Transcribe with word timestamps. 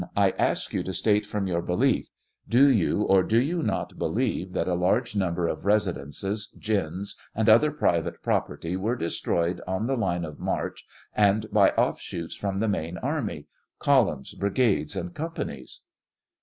I 0.17 0.31
ask 0.31 0.73
you 0.73 0.81
to 0.81 0.93
state 0.95 1.27
from 1.27 1.45
your 1.45 1.61
belief; 1.61 2.09
do 2.49 2.67
you 2.69 3.03
or 3.03 3.21
do 3.21 3.39
you 3.39 3.61
not 3.61 3.99
believe 3.99 4.51
that 4.53 4.67
a 4.67 4.73
large 4.73 5.15
number 5.15 5.47
of 5.47 5.63
residences, 5.63 6.57
gins, 6.59 7.15
and 7.35 7.47
other 7.47 7.69
private 7.71 8.23
property 8.23 8.75
were 8.75 8.95
destroyed 8.95 9.61
on 9.67 9.85
the 9.85 9.95
line 9.95 10.25
of 10.25 10.39
march 10.39 10.87
and 11.15 11.45
by 11.51 11.69
offshoots 11.77 12.33
from 12.33 12.59
the 12.59 12.67
main 12.67 12.97
army— 12.97 13.45
col 13.77 14.07
umns, 14.07 14.33
brigades, 14.35 14.95
and 14.95 15.13
companies 15.13 15.81